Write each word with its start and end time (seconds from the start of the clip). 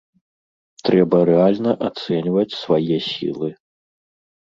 Трэба 0.89 1.17
рэальна 1.31 1.71
ацэньваць 1.91 2.57
свае 2.63 2.97
сілы. 3.13 3.55